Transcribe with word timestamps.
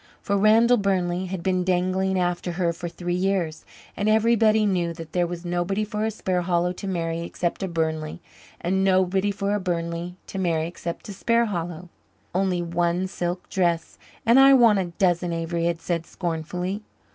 For 0.19 0.35
Randall 0.35 0.77
Burnley 0.77 1.27
had 1.27 1.43
been 1.43 1.63
dangling 1.63 2.17
after 2.17 2.53
her 2.53 2.73
for 2.73 2.89
three 2.89 3.13
years, 3.13 3.65
and 3.95 4.09
everybody 4.09 4.65
knew 4.65 4.93
that 4.93 5.11
there 5.11 5.27
was 5.27 5.45
nobody 5.45 5.83
for 5.83 6.05
a 6.05 6.09
Sparhallow 6.09 6.73
to 6.77 6.87
marry 6.87 7.21
except 7.21 7.61
a 7.61 7.67
Burnley 7.67 8.19
and 8.59 8.83
nobody 8.83 9.29
for 9.29 9.53
a 9.53 9.59
Burnley 9.59 10.15
to 10.25 10.39
marry 10.39 10.65
except 10.65 11.07
a 11.09 11.13
Sparhallow. 11.13 11.89
"Only 12.33 12.63
one 12.63 13.05
silk 13.05 13.47
dress 13.47 13.99
and 14.25 14.39
I 14.39 14.55
want 14.55 14.79
a 14.79 14.85
dozen," 14.85 15.31
Avery 15.33 15.65
had 15.65 15.79
said 15.79 16.07
scornfully. 16.07 16.81